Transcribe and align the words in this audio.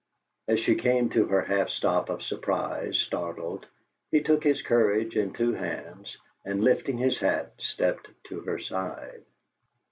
As 0.47 0.59
she 0.59 0.73
came 0.73 1.09
to 1.11 1.25
her 1.27 1.41
half 1.43 1.69
stop 1.69 2.09
of 2.09 2.23
surprise, 2.23 2.97
startled, 2.97 3.67
he 4.09 4.23
took 4.23 4.43
his 4.43 4.63
courage 4.63 5.15
in 5.15 5.31
two 5.31 5.53
hands, 5.53 6.17
and, 6.43 6.63
lifting 6.63 6.97
his 6.97 7.19
hat, 7.19 7.53
stepped 7.59 8.09
to 8.23 8.39
her 8.39 8.57
side. 8.57 9.21